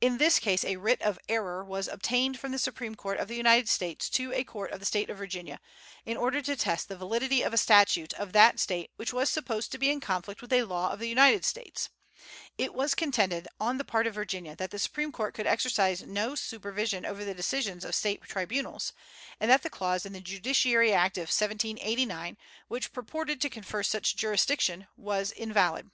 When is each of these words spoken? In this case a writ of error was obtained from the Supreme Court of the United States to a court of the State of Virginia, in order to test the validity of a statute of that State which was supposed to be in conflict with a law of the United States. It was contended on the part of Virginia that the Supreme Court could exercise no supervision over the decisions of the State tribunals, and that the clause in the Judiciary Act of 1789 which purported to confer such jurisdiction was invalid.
In 0.00 0.18
this 0.18 0.38
case 0.38 0.64
a 0.64 0.76
writ 0.76 1.02
of 1.02 1.18
error 1.28 1.64
was 1.64 1.88
obtained 1.88 2.38
from 2.38 2.52
the 2.52 2.60
Supreme 2.60 2.94
Court 2.94 3.18
of 3.18 3.26
the 3.26 3.34
United 3.34 3.68
States 3.68 4.08
to 4.10 4.32
a 4.32 4.44
court 4.44 4.70
of 4.70 4.78
the 4.78 4.86
State 4.86 5.10
of 5.10 5.18
Virginia, 5.18 5.58
in 6.06 6.16
order 6.16 6.40
to 6.42 6.54
test 6.54 6.86
the 6.88 6.96
validity 6.96 7.42
of 7.42 7.52
a 7.52 7.56
statute 7.58 8.12
of 8.14 8.32
that 8.34 8.60
State 8.60 8.92
which 8.94 9.12
was 9.12 9.28
supposed 9.30 9.72
to 9.72 9.78
be 9.78 9.90
in 9.90 9.98
conflict 9.98 10.40
with 10.40 10.52
a 10.52 10.62
law 10.62 10.92
of 10.92 11.00
the 11.00 11.08
United 11.08 11.44
States. 11.44 11.88
It 12.56 12.72
was 12.72 12.94
contended 12.94 13.48
on 13.58 13.78
the 13.78 13.84
part 13.84 14.06
of 14.06 14.14
Virginia 14.14 14.54
that 14.54 14.70
the 14.70 14.78
Supreme 14.78 15.10
Court 15.10 15.34
could 15.34 15.48
exercise 15.48 16.02
no 16.04 16.36
supervision 16.36 17.04
over 17.04 17.24
the 17.24 17.34
decisions 17.34 17.84
of 17.84 17.88
the 17.88 17.92
State 17.94 18.22
tribunals, 18.22 18.92
and 19.40 19.50
that 19.50 19.64
the 19.64 19.70
clause 19.70 20.06
in 20.06 20.12
the 20.12 20.20
Judiciary 20.20 20.92
Act 20.92 21.18
of 21.18 21.22
1789 21.30 22.36
which 22.68 22.92
purported 22.92 23.40
to 23.40 23.50
confer 23.50 23.82
such 23.82 24.14
jurisdiction 24.14 24.86
was 24.96 25.32
invalid. 25.32 25.90